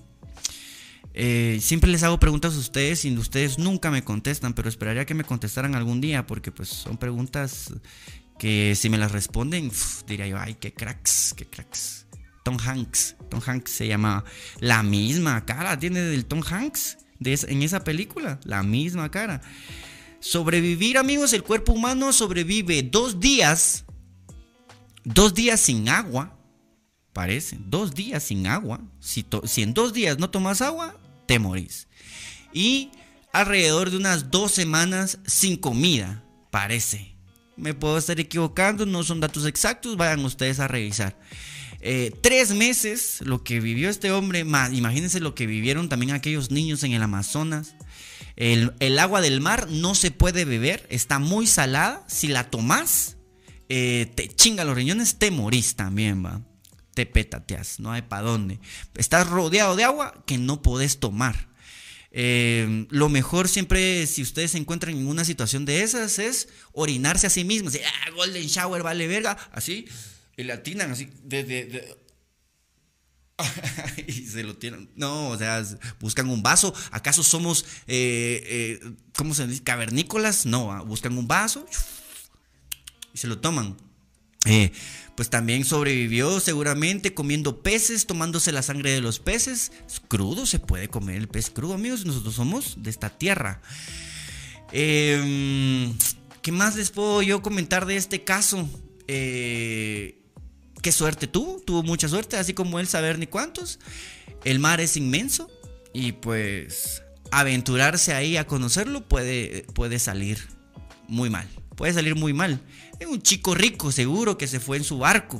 [1.13, 5.13] Eh, siempre les hago preguntas a ustedes y ustedes nunca me contestan, pero esperaría que
[5.13, 7.73] me contestaran algún día porque pues son preguntas
[8.39, 9.71] que si me las responden,
[10.07, 12.07] diría yo, ay, qué cracks, qué cracks.
[12.43, 14.23] Tom Hanks, Tom Hanks se llama
[14.59, 19.41] la misma cara, tiene del Tom Hanks en esa película, la misma cara.
[20.21, 23.85] Sobrevivir, amigos, el cuerpo humano sobrevive dos días,
[25.03, 26.37] dos días sin agua,
[27.11, 28.79] parece, dos días sin agua.
[28.99, 29.25] Si,
[29.57, 31.87] en dos días no tomas agua, te morís.
[32.53, 32.91] Y
[33.33, 37.15] alrededor de unas dos semanas sin comida, parece.
[37.57, 41.19] Me puedo estar equivocando, no son datos exactos, vayan ustedes a revisar.
[41.79, 46.83] Eh, tres meses lo que vivió este hombre, imagínense lo que vivieron también aquellos niños
[46.83, 47.73] en el Amazonas.
[48.41, 52.03] El, agua del mar no se puede beber, está muy salada.
[52.07, 53.17] Si la tomas,
[53.69, 56.41] eh, te chinga los riñones, te morís también, va.
[56.95, 58.59] Te petateas, no hay para dónde.
[58.95, 61.49] Estás rodeado de agua que no podés tomar.
[62.09, 67.27] Eh, lo mejor siempre, si ustedes se encuentran en una situación de esas, es orinarse
[67.27, 67.75] a sí mismos.
[67.75, 69.37] Ah, golden shower, vale verga.
[69.51, 69.85] Así
[70.41, 71.97] y le atinan así, de,
[74.07, 74.89] y se lo tiran.
[74.95, 75.63] No, o sea,
[75.99, 76.73] buscan un vaso.
[76.91, 79.63] ¿Acaso somos, eh, eh, ¿cómo se dice?
[79.63, 80.45] Cavernícolas?
[80.45, 81.65] No, ah, buscan un vaso
[83.13, 83.77] y se lo toman.
[84.45, 84.71] Eh,
[85.15, 89.71] pues también sobrevivió seguramente comiendo peces, tomándose la sangre de los peces.
[89.85, 92.05] Es crudo, se puede comer el pez crudo, amigos.
[92.05, 93.61] Nosotros somos de esta tierra.
[94.71, 95.95] Em,
[96.41, 98.67] ¿Qué más les puedo yo comentar de este caso?
[99.07, 100.20] Eh,
[100.81, 103.79] qué suerte tuvo, tuvo mucha suerte, así como él saber ni cuántos.
[104.43, 105.49] El mar es inmenso
[105.93, 110.39] y pues aventurarse ahí a conocerlo puede, puede salir
[111.07, 112.59] muy mal, puede salir muy mal.
[112.99, 115.37] Es un chico rico seguro que se fue en su barco,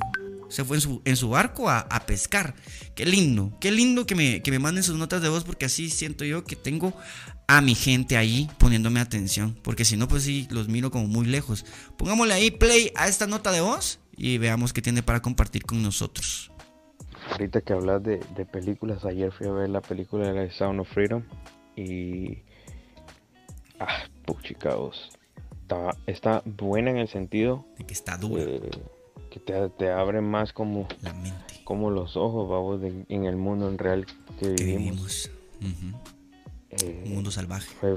[0.48, 2.54] se fue en su, en su barco a, pescar.
[2.94, 5.90] Qué lindo, qué lindo que me, que me manden sus notas de voz porque así
[5.90, 6.94] siento yo que tengo
[7.48, 9.58] a mi gente ahí poniéndome atención.
[9.62, 11.64] Porque si no, pues sí, los miro como muy lejos.
[11.96, 15.82] Pongámosle ahí play a esta nota de voz y veamos qué tiene para compartir con
[15.82, 16.50] nosotros.
[17.30, 18.18] Ahorita que hablas de,
[18.50, 21.22] películas, ayer fui a ver la película de Sound of Freedom
[21.76, 22.38] y...
[23.78, 24.76] Ah, puchica,
[25.62, 27.64] Está, está buena en el sentido...
[27.78, 28.44] De que está dura.
[29.30, 30.88] que te, abre más como...
[31.00, 31.62] La mente.
[31.64, 34.06] Como los ojos, vamos, en el mundo en real
[34.38, 35.30] que, vivimos.
[36.80, 37.68] Eh, mundo salvaje.
[37.80, 37.96] Fue,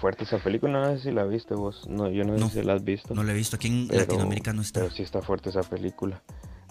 [0.00, 1.86] fuerte esa película, no sé si la viste vos.
[1.88, 3.14] No, yo no, sé si la has visto.
[3.14, 4.80] No la he visto, aquí en Latinoamérica no está.
[4.80, 6.22] Pero sí está fuerte esa película.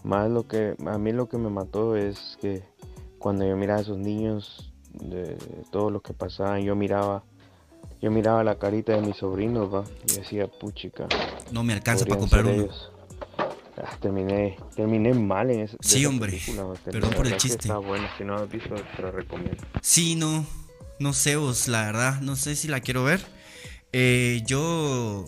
[0.04, 2.64] Más lo que, a mí lo que me mató es que
[3.18, 5.38] cuando yo miraba a esos niños, de
[5.72, 7.24] todo lo que pasaba, yo miraba,
[8.02, 11.08] yo miraba la carita de mis sobrinos, va, y decía, puchica.
[11.52, 12.68] No me alcanza para comprar uno.
[13.78, 16.40] Ah, terminé, terminé mal en esa, Sí, hombre.
[16.84, 17.68] Perdón por el chiste.
[17.68, 19.64] Está bueno, si no has visto, te lo recomiendo.
[19.82, 20.46] Sí, no.
[21.00, 23.24] No sé vos, la verdad, no sé si la quiero ver.
[23.94, 25.26] Eh, yo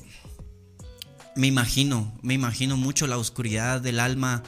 [1.35, 4.43] me imagino, me imagino mucho la oscuridad del alma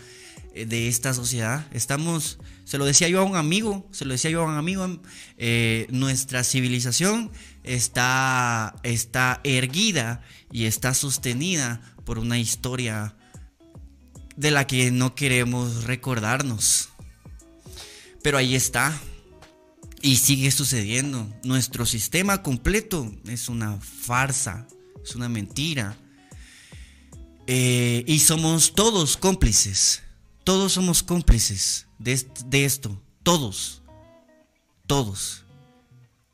[0.53, 1.67] eh, de esta sociedad.
[1.71, 4.99] Estamos, se lo decía yo a un amigo, se lo decía yo a un amigo,
[5.37, 7.31] eh, nuestra civilización
[7.63, 13.15] está, está erguida y está sostenida por una historia
[14.35, 16.89] de la que no queremos recordarnos.
[18.23, 18.99] Pero ahí está,
[20.01, 21.31] y sigue sucediendo.
[21.43, 24.67] Nuestro sistema completo es una farsa,
[25.03, 25.97] es una mentira.
[27.47, 30.03] Eh, y somos todos cómplices.
[30.43, 33.01] Todos somos cómplices de, esto.
[33.23, 33.81] Todos.
[34.87, 35.43] Todos.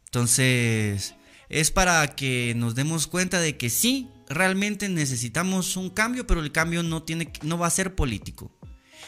[0.05, 1.15] Entonces,
[1.49, 6.51] es para que nos demos cuenta de que sí, realmente necesitamos un cambio, pero el
[6.51, 8.51] cambio no, tiene, no va a ser político.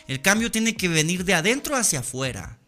[0.07, 2.58] El cambio tiene que venir de adentro hacia afuera.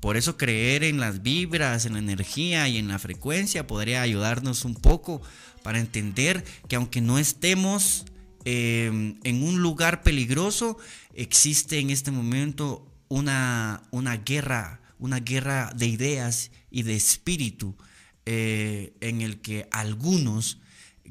[0.00, 4.64] Por eso creer en las vibras, en la energía y en la frecuencia podría ayudarnos
[4.64, 5.20] un poco
[5.62, 8.04] para entender que aunque no estemos
[8.44, 10.78] eh, en un lugar peligroso,
[11.14, 17.76] existe en este momento una, una guerra, una guerra de ideas y de espíritu
[18.24, 20.58] eh, en el que algunos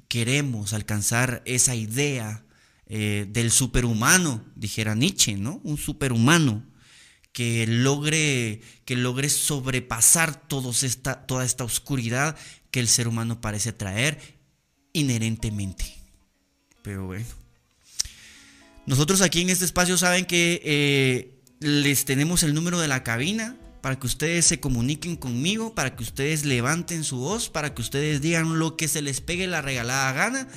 [0.07, 2.43] queremos alcanzar esa idea
[2.85, 5.59] eh, del superhumano, dijera Nietzsche, ¿no?
[5.63, 6.63] Un superhumano
[7.37, 10.41] que logre, que logre sobrepasar
[10.81, 12.35] esta, toda esta oscuridad
[12.71, 14.39] que el ser humano parece traer
[14.91, 15.85] inherentemente.
[16.81, 17.27] Pero bueno.
[18.87, 23.55] Nosotros aquí en este espacio saben que eh, les tenemos el número de la cabina
[23.81, 28.19] para que ustedes se comuniquen conmigo, para que ustedes levanten su voz, para que ustedes
[28.19, 30.47] digan lo que se les pegue la regalada gana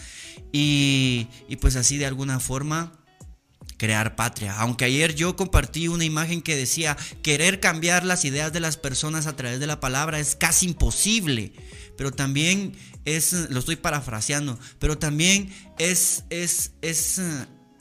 [0.51, 2.99] y, y pues así de alguna forma
[3.81, 4.55] crear patria.
[4.59, 9.27] Aunque ayer yo compartí una imagen que decía, querer cambiar las ideas de las personas
[9.27, 11.55] a través de la palabra es casi imposible,
[11.97, 12.75] pero también
[13.07, 17.23] es, lo estoy parafraseando, pero también es, es, es,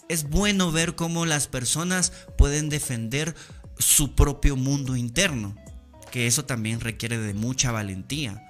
[0.07, 3.35] es bueno ver cómo las personas pueden defender
[3.77, 5.53] su propio mundo interno,
[6.11, 8.47] que eso también requiere de mucha valentía.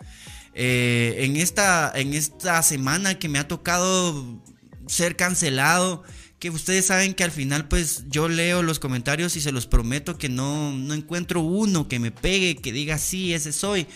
[0.53, 4.39] Eh, en, esta, en esta semana que me ha tocado
[4.85, 6.03] ser cancelado,
[6.39, 10.17] que ustedes saben que al final pues yo leo los comentarios y se los prometo
[10.17, 13.87] que no, no encuentro uno que me pegue, que diga sí, ese soy.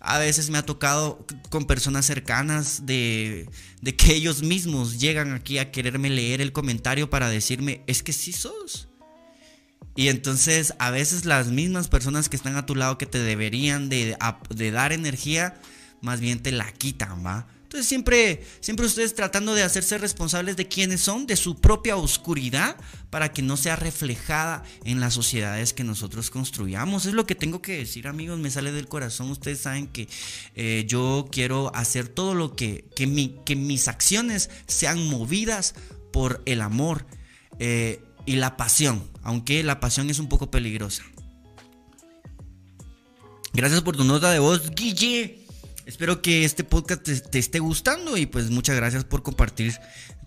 [0.00, 3.48] A veces me ha tocado con personas cercanas de,
[3.80, 8.12] de que ellos mismos llegan aquí a quererme leer el comentario para decirme, es que
[8.12, 8.88] sí sos.
[9.94, 13.88] Y entonces a veces las mismas personas que están a tu lado que te deberían
[13.88, 14.16] de,
[14.50, 15.60] de dar energía,
[16.00, 17.46] más bien te la quitan, ¿va?
[17.72, 22.76] Entonces siempre, siempre ustedes tratando de hacerse responsables de quiénes son, de su propia oscuridad,
[23.08, 27.06] para que no sea reflejada en las sociedades que nosotros construyamos.
[27.06, 29.30] Es lo que tengo que decir, amigos, me sale del corazón.
[29.30, 30.06] Ustedes saben que
[30.54, 35.74] eh, yo quiero hacer todo lo que, que, mi, que mis acciones sean movidas
[36.12, 37.06] por el amor
[37.58, 41.04] eh, y la pasión, aunque la pasión es un poco peligrosa.
[43.54, 45.41] Gracias por tu nota de voz, Guille.
[45.86, 49.74] Espero que este podcast te, esté gustando y pues muchas gracias por compartir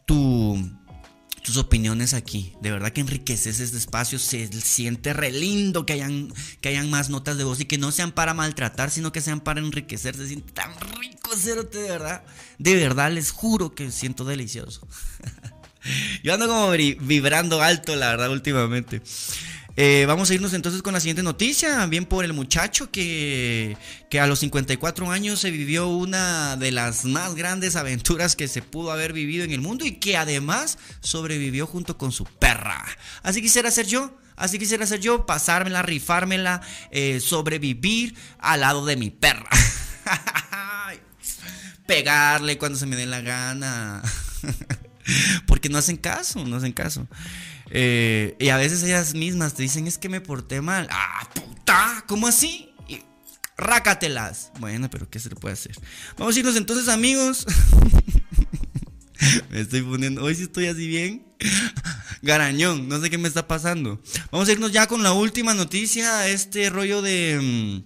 [0.06, 2.54] tus opiniones aquí.
[2.62, 4.20] De verdad que enriqueces este espacio.
[4.20, 7.92] Se siente re lindo que hayan, que hayan más notas de voz y que no
[7.92, 10.16] sean para maltratar, sino que sean para enriquecer.
[10.16, 12.24] Se siente tan rico, cerote, de verdad.
[12.58, 14.88] De verdad, les juro que siento delicioso.
[16.24, 19.02] Yo ando como vibrando alto, la verdad, últimamente.
[19.78, 23.76] Eh, vamos a irnos entonces con la siguiente noticia, bien por el muchacho que,
[24.10, 28.62] que a los 54 años se vivió una de las más grandes aventuras que se
[28.62, 32.86] pudo haber vivido en el mundo y que además sobrevivió junto con su perra.
[33.22, 34.18] Así quisiera ser yo.
[34.38, 36.62] Así quisiera ser yo, pasármela, rifármela,
[36.92, 39.50] eh, sobrevivir al lado de mi perra.
[41.88, 44.02] Pegarle cuando se me dé la gana.
[45.48, 47.08] Porque no hacen caso, no hacen caso.
[47.72, 50.88] Eh, y a veces ellas mismas te dicen, es que me porté mal.
[50.92, 52.72] Ah, puta, ¿cómo así?
[53.58, 54.52] Rácatelas.
[54.60, 55.76] Bueno, pero ¿qué se le puede hacer?
[56.18, 57.46] Vamos a irnos entonces, amigos.
[59.50, 61.26] me estoy poniendo, hoy sí estoy así bien.
[62.22, 64.02] Garañón, no sé qué me está pasando.
[64.32, 67.84] Vamos a irnos ya con la última noticia, este rollo de...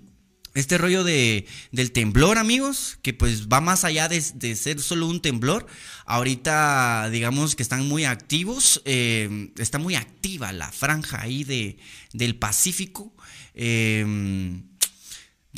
[0.56, 4.22] Este rollo de, del temblor, amigos, que pues va más allá de,
[4.56, 5.68] ser solo un temblor.
[6.06, 11.78] Ahorita, digamos que están muy activos, eh, está muy activa la franja ahí de,
[12.14, 13.14] del Pacífico.
[13.54, 14.06] Eh,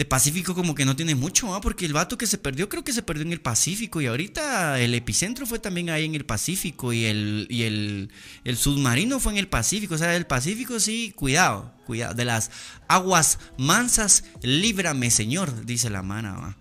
[0.01, 2.91] de Pacífico como que no tiene mucho, porque el vato que se perdió creo que
[2.91, 6.91] se perdió en el Pacífico y ahorita el epicentro fue también ahí en el Pacífico
[6.91, 8.09] y el, y el,
[8.43, 12.49] el submarino fue en el Pacífico, o sea, el Pacífico sí, cuidado, cuidado, de las
[12.87, 16.57] aguas mansas, líbrame Señor, dice la mana.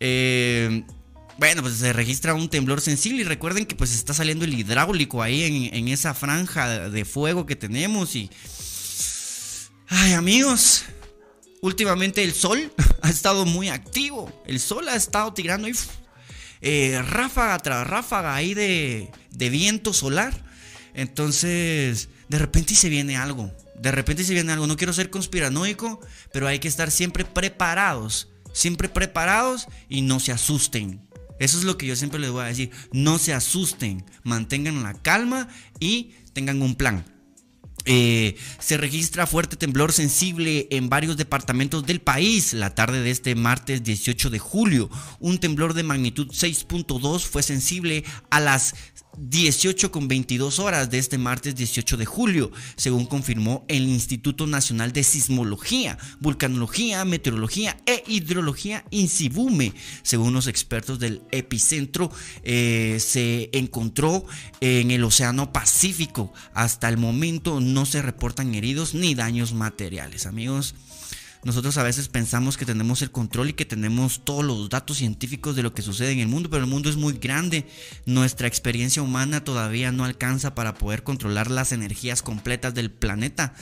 [0.00, 0.82] Eh,
[1.38, 5.22] bueno, pues se registra un temblor sensible y recuerden que pues está saliendo el hidráulico
[5.22, 8.30] ahí en, en esa franja de fuego que tenemos y...
[9.92, 10.84] Ay amigos,
[11.62, 14.32] últimamente el sol ha estado muy activo.
[14.46, 15.68] El sol ha estado tirando
[16.60, 20.44] eh, ráfaga tras ráfaga ahí de, de viento solar.
[20.94, 23.52] Entonces, de repente se viene algo.
[23.76, 24.66] De repente se viene algo.
[24.66, 26.00] No quiero ser conspiranoico,
[26.32, 28.28] pero hay que estar siempre preparados.
[28.52, 31.00] Siempre preparados y no se asusten.
[31.38, 32.70] Eso es lo que yo siempre les voy a decir.
[32.92, 34.04] No se asusten.
[34.22, 37.04] Mantengan la calma y tengan un plan.
[37.86, 43.34] Eh, se registra fuerte temblor sensible en varios departamentos del país la tarde de este
[43.34, 44.90] martes 18 de julio.
[45.18, 48.74] Un temblor de magnitud 6.2 fue sensible a las
[49.20, 54.92] 18 con 22 horas de este martes 18 de julio, según confirmó el Instituto Nacional
[54.92, 59.74] de Sismología, Vulcanología, Meteorología e Hidrología INSIBUME.
[60.02, 62.10] Según los expertos del epicentro,
[62.42, 64.24] eh, se encontró
[64.60, 66.32] en el Océano Pacífico.
[66.54, 70.74] Hasta el momento no se reportan heridos ni daños materiales, amigos.
[71.42, 75.56] Nosotros a veces pensamos que tenemos el control y que tenemos todos los datos científicos
[75.56, 77.66] de lo que sucede en el mundo, pero el mundo es muy grande.
[78.04, 83.54] Nuestra experiencia humana todavía no alcanza para poder controlar las energías completas del planeta.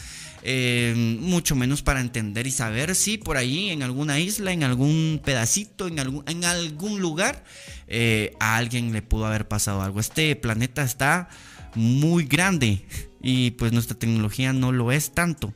[0.42, 5.20] Eh, mucho menos para entender y saber si por ahí en alguna isla, en algún
[5.24, 7.44] pedacito, en algún, en algún lugar,
[7.86, 10.00] eh, a alguien le pudo haber pasado algo.
[10.00, 11.28] Este planeta está
[11.76, 12.84] muy grande
[13.22, 15.54] y pues nuestra tecnología no lo es tanto.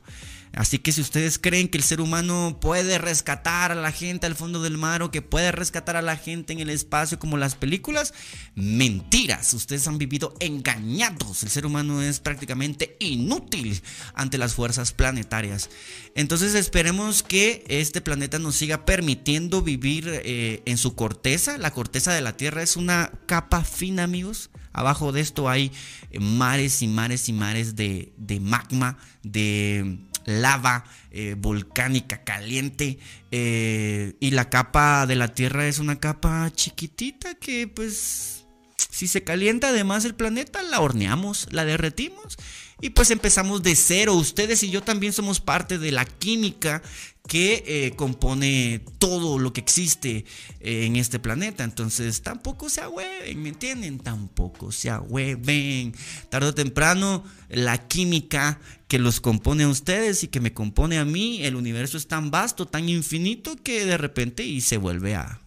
[0.54, 4.34] Así que si ustedes creen que el ser humano puede rescatar a la gente al
[4.34, 7.54] fondo del mar o que puede rescatar a la gente en el espacio como las
[7.54, 8.12] películas,
[8.54, 9.54] mentiras.
[9.54, 11.42] Ustedes han vivido engañados.
[11.42, 13.80] El ser humano es prácticamente inútil
[14.14, 15.70] ante las fuerzas planetarias.
[16.14, 21.56] Entonces esperemos que este planeta nos siga permitiendo vivir eh, en su corteza.
[21.56, 24.50] La corteza de la Tierra es una capa fina, amigos.
[24.74, 25.72] Abajo de esto hay
[26.18, 32.98] mares y mares y mares de, de magma, de lava eh, volcánica caliente
[33.30, 38.44] eh, y la capa de la Tierra es una capa chiquitita que pues
[38.76, 42.36] si se calienta además el planeta la horneamos, la derretimos
[42.82, 44.14] y pues empezamos de cero.
[44.14, 46.82] Ustedes y yo también somos parte de la química
[47.28, 50.24] que eh, compone todo lo que existe
[50.58, 51.62] eh, en este planeta.
[51.62, 54.00] Entonces tampoco se ahueven, ¿me entienden?
[54.00, 55.94] Tampoco se ahueven.
[56.28, 61.04] Tarde o temprano la química que los compone a ustedes y que me compone a
[61.04, 65.40] mí, el universo es tan vasto, tan infinito que de repente y se vuelve a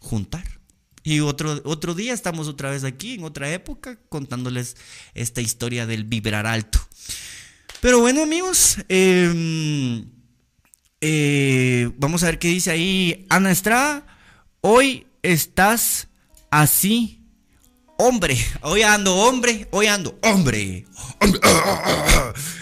[0.00, 0.63] juntar.
[1.06, 4.76] Y otro, otro día estamos otra vez aquí, en otra época, contándoles
[5.12, 6.80] esta historia del vibrar alto.
[7.82, 10.06] Pero bueno, amigos, em,
[11.02, 14.06] eh, vamos a ver qué dice ahí Ana Estrada.
[14.62, 16.08] Hoy estás
[16.50, 17.22] así,
[17.98, 18.38] hombre.
[18.62, 20.86] Hoy ando hombre, hoy ando hombre.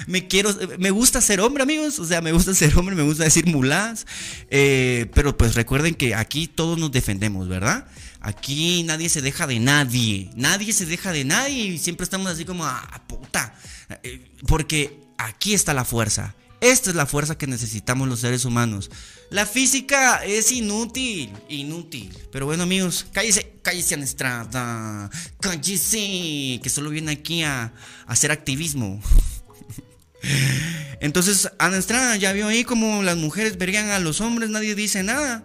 [0.08, 2.00] Me quiero, me gusta ser hombre, amigos.
[2.00, 4.04] O sea, me gusta ser hombre, me gusta decir mulás.
[4.50, 7.86] Eh, pero pues recuerden que aquí todos nos defendemos, ¿verdad?
[8.22, 10.30] Aquí nadie se deja de nadie.
[10.36, 13.54] Nadie se deja de nadie y siempre estamos así como, ah, puta.
[14.02, 16.34] Eh, porque aquí está la fuerza.
[16.60, 18.88] Esta es la fuerza que necesitamos los seres humanos.
[19.30, 22.16] La física es inútil, inútil.
[22.30, 25.10] Pero bueno, amigos, cállese, cállese Anestrada.
[25.40, 27.72] Cállese, que solo viene aquí a,
[28.06, 29.02] hacer activismo.
[31.00, 35.44] Entonces, Anestrada ya vio ahí como las mujeres verían a los hombres, nadie dice nada.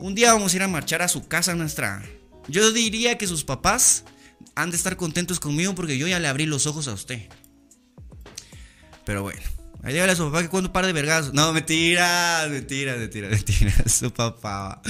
[0.00, 2.04] Un día vamos a ir a marchar a su casa nuestra.
[2.46, 4.04] Yo diría que sus papás
[4.54, 7.28] han de estar contentos conmigo porque yo ya le abrí los ojos a usted.
[9.04, 9.40] Pero bueno,
[9.82, 11.32] ahí dígale a su papá que cuando par de vergas.
[11.32, 13.74] No, mentira, mentira, mentira, mentira.
[13.88, 14.82] Su papá.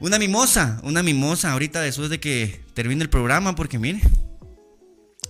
[0.00, 4.00] Una mimosa, una mimosa ahorita después de que termine el programa porque mire.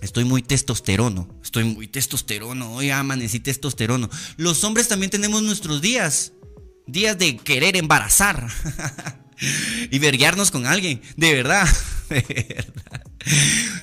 [0.01, 4.09] Estoy muy testosterono, estoy muy testosterono, hoy amanecí testosterono.
[4.37, 6.33] Los hombres también tenemos nuestros días
[6.87, 8.47] días de querer embarazar
[9.91, 11.67] y verguiarnos con alguien, de verdad,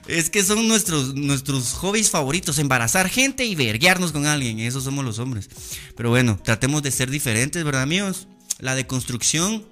[0.06, 5.04] Es que son nuestros, nuestros hobbies favoritos, embarazar gente y verguiarnos con alguien, esos somos
[5.04, 5.50] los hombres.
[5.96, 8.26] Pero bueno, tratemos de ser diferentes, ¿verdad amigos?
[8.58, 9.64] La deconstrucción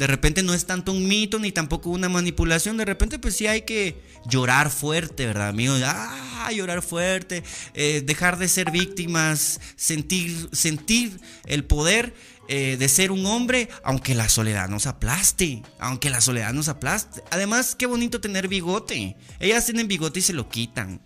[0.00, 2.78] de repente no es tanto un mito ni tampoco una manipulación.
[2.78, 5.82] De repente, pues sí hay que llorar fuerte, ¿verdad, amigos?
[5.84, 7.42] Ah, llorar fuerte,
[7.74, 12.14] eh, dejar de ser víctimas, sentir, sentir el poder
[12.52, 17.22] eh, de ser un hombre, aunque la soledad nos aplaste, aunque la soledad nos aplaste.
[17.30, 19.16] Además, qué bonito tener bigote.
[19.38, 21.00] Ellas tienen bigote y se lo quitan.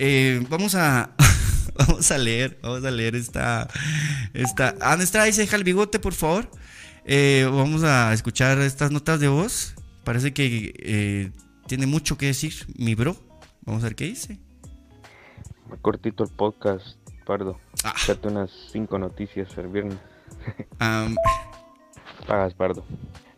[0.00, 1.14] Eh, vamos a
[1.76, 3.68] vamos a leer, vamos a leer esta
[4.34, 4.74] esta.
[4.80, 6.50] Anestra dice deja el bigote, por favor.
[7.04, 9.76] Eh, vamos a escuchar estas notas de voz.
[10.02, 11.30] Parece que
[11.68, 13.16] tiene mucho que decir mi bro.
[13.60, 14.40] Vamos a ver qué dice.
[15.80, 17.60] Cortito el podcast, Pardo.
[17.84, 17.94] Ah.
[18.24, 19.98] unas cinco noticias el viernes.
[22.26, 22.84] Pagas, Pardo.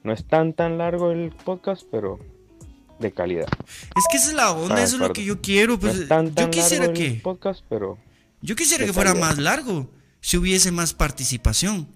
[0.03, 2.19] No es tan tan largo el podcast, pero
[2.99, 3.47] de calidad.
[3.97, 5.79] Es que esa es la onda, eso es lo que yo quiero.
[5.79, 7.21] Pues, yo quisiera que.
[7.23, 7.99] podcast, pero.
[8.43, 9.89] Yo quisiera que fuera más largo,
[10.21, 11.89] si hubiese más participación.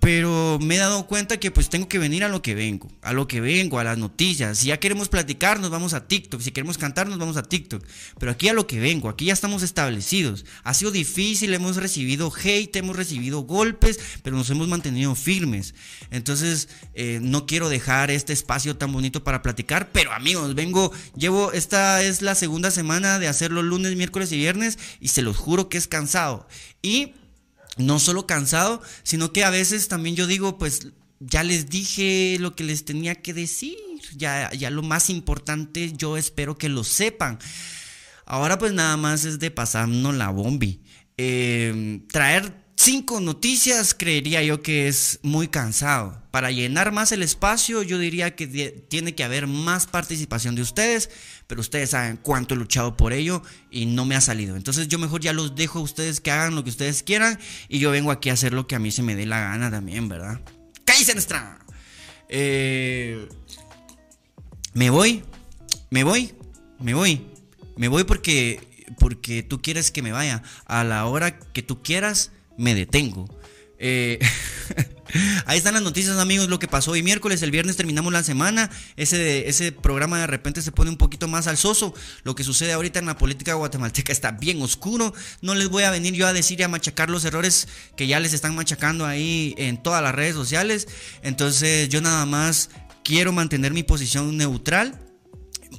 [0.00, 3.12] Pero me he dado cuenta que pues tengo que venir a lo que vengo, a
[3.12, 4.58] lo que vengo, a las noticias.
[4.58, 6.40] Si ya queremos platicar, nos vamos a TikTok.
[6.40, 7.84] Si queremos cantar, nos vamos a TikTok.
[8.18, 10.46] Pero aquí a lo que vengo, aquí ya estamos establecidos.
[10.64, 15.74] Ha sido difícil, hemos recibido hate, hemos recibido golpes, pero nos hemos mantenido firmes.
[16.10, 21.52] Entonces, eh, no quiero dejar este espacio tan bonito para platicar, pero amigos, vengo, llevo,
[21.52, 25.68] esta es la segunda semana de hacerlo lunes, miércoles y viernes y se los juro
[25.68, 26.48] que es cansado.
[26.80, 27.12] Y
[27.76, 30.88] no solo cansado, sino que a veces también yo digo, pues
[31.20, 33.76] ya les dije lo que les tenía que decir,
[34.16, 37.38] ya, ya lo más importante yo espero que lo sepan.
[38.24, 40.82] Ahora pues nada más es de pasarnos la bombi.
[41.16, 46.19] Eh, traer Cinco noticias creería yo que es muy cansado.
[46.30, 48.46] Para llenar más el espacio yo diría que
[48.88, 51.10] tiene que haber más participación de ustedes,
[51.46, 54.56] pero ustedes saben cuánto he luchado por ello y no me ha salido.
[54.56, 57.80] Entonces yo mejor ya los dejo a ustedes que hagan lo que ustedes quieran y
[57.80, 60.08] yo vengo aquí a hacer lo que a mí se me dé la gana también,
[60.08, 60.40] ¿verdad?
[60.84, 61.58] ¡Cállese nuestra!
[62.28, 63.28] Eh,
[64.72, 65.24] me voy,
[65.90, 66.32] me voy,
[66.78, 67.26] me voy,
[67.76, 70.44] me voy porque, porque tú quieres que me vaya.
[70.66, 73.28] A la hora que tú quieras me detengo.
[73.80, 74.20] Eh,
[75.46, 77.42] ahí están las noticias, amigos, lo que pasó hoy miércoles.
[77.42, 78.70] El viernes terminamos la semana.
[78.96, 81.94] Ese, ese programa de repente se pone un poquito más alzoso.
[82.24, 85.12] Lo que sucede ahorita en la política guatemalteca está bien oscuro.
[85.42, 88.20] No les voy a venir yo a decir y a machacar los errores que ya
[88.20, 90.88] les están machacando ahí en todas las redes sociales.
[91.22, 92.70] Entonces, yo nada más
[93.02, 95.09] quiero mantener mi posición neutral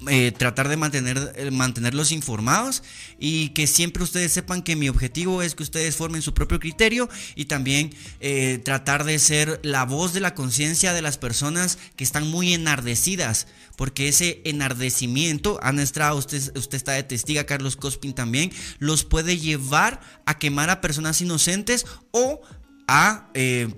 [0.07, 2.81] eh, tratar de mantener, eh, mantenerlos informados
[3.19, 7.07] y que siempre ustedes sepan que mi objetivo es que ustedes formen su propio criterio
[7.35, 12.03] y también eh, tratar de ser la voz de la conciencia de las personas que
[12.03, 13.45] están muy enardecidas,
[13.75, 19.37] porque ese enardecimiento, Ana Estrada, usted, usted está de testiga, Carlos Cospin también, los puede
[19.37, 22.41] llevar a quemar a personas inocentes o
[22.91, 23.29] a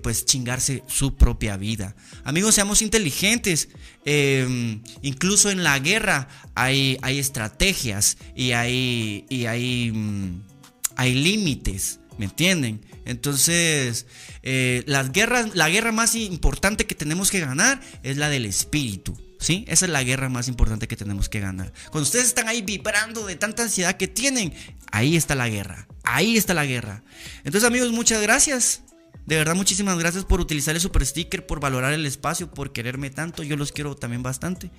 [0.02, 1.94] pues chingarse su propia vida.
[2.24, 3.68] Amigos, seamos inteligentes.
[4.04, 10.42] Em, incluso en la guerra hay, hay estrategias y hay, y hay, mm,
[10.96, 12.84] hay límites, ¿me entienden?
[13.04, 14.06] Entonces,
[14.42, 19.16] eh, las guerras, la guerra más importante que tenemos que ganar es la del espíritu.
[19.38, 19.64] ¿Sí?
[19.68, 21.70] Esa es la guerra más importante que tenemos que ganar.
[21.90, 24.54] Cuando ustedes están ahí vibrando de tanta ansiedad que tienen,
[24.90, 25.86] ahí está la guerra.
[26.02, 27.02] Ahí está la guerra.
[27.44, 28.83] Entonces, amigos, muchas gracias.
[29.26, 33.10] De verdad, muchísimas gracias por utilizar el super sticker, por valorar el espacio, por quererme
[33.10, 33.42] tanto.
[33.42, 34.70] Yo los quiero también bastante.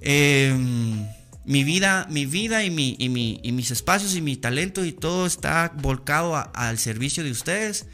[0.00, 1.06] Em,
[1.44, 5.72] mi vida, mi vida y, mi, y, mis espacios y mi talento y todo está
[5.76, 7.86] volcado al servicio de ustedes.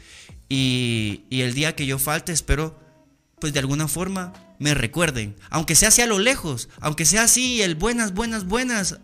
[0.49, 2.79] Y, y, el día que yo falte, espero,
[3.39, 5.35] pues de alguna forma, me recuerden.
[5.49, 8.99] Aunque sea hacia lo lejos, aunque sea así, el buenas, buenas, buenas,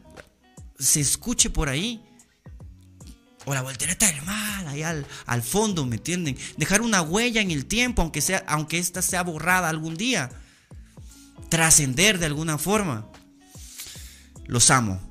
[0.77, 2.03] se escuche por ahí.
[3.45, 6.37] O la voltereta del mal, ahí al, al, fondo, ¿me entienden?
[6.57, 10.29] Dejar una huella en el tiempo, aunque, sea, aunque esta sea borrada algún día.
[11.49, 13.07] Trascender de alguna forma.
[14.45, 15.10] Los amo.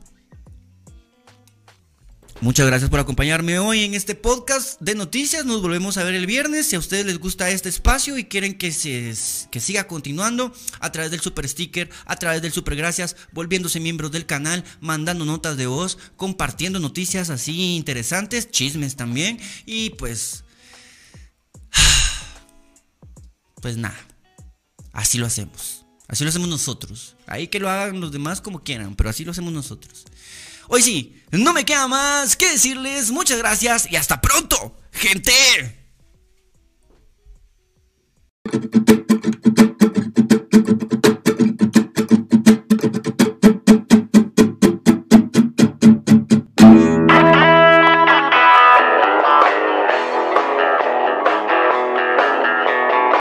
[2.42, 5.44] Muchas gracias por acompañarme hoy en este podcast de noticias.
[5.44, 6.66] Nos volvemos a ver el viernes.
[6.66, 9.14] Si a ustedes les gusta este espacio y quieren que, se,
[9.50, 14.10] que siga continuando a través del super sticker, a través del super gracias, volviéndose miembros
[14.10, 19.38] del canal, mandando notas de voz, compartiendo noticias así interesantes, chismes también.
[19.66, 20.44] Y pues...
[23.60, 24.00] Pues nada,
[24.94, 25.84] así lo hacemos.
[26.08, 27.16] Así lo hacemos nosotros.
[27.26, 30.06] Ahí que lo hagan los demás como quieran, pero así lo hacemos nosotros.
[30.72, 35.40] Hoy sí, no me queda más que decirles muchas gracias y hasta pronto, gente.